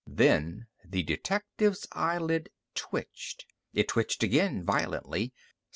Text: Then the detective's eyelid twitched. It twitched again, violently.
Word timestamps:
Then 0.09 0.65
the 0.83 1.03
detective's 1.03 1.87
eyelid 1.91 2.49
twitched. 2.73 3.45
It 3.71 3.89
twitched 3.89 4.23
again, 4.23 4.63
violently. 4.63 5.31